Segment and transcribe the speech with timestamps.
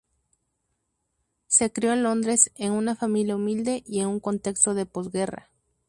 [1.45, 5.51] Se crió en Londres, en una familia humilde y en un contexto de posguerra.